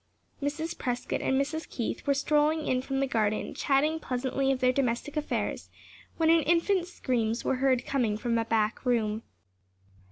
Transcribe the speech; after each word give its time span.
Mrs. 0.41 0.75
Prescott 0.79 1.21
and 1.21 1.39
Mrs. 1.39 1.69
Keith 1.69 2.07
were 2.07 2.15
strolling 2.15 2.65
in 2.65 2.81
from 2.81 3.01
the 3.01 3.05
garden, 3.05 3.53
chatting 3.53 3.99
pleasantly 3.99 4.51
of 4.51 4.59
their 4.59 4.71
domestic 4.73 5.15
affairs, 5.15 5.69
when 6.17 6.31
an 6.31 6.41
infant's 6.41 6.91
screams 6.91 7.45
were 7.45 7.57
heard 7.57 7.85
coming 7.85 8.17
from 8.17 8.35
a 8.39 8.45
back 8.45 8.83
room. 8.83 9.21